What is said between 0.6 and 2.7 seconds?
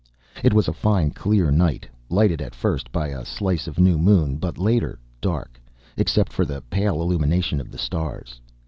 a fine, clear night, lighted, at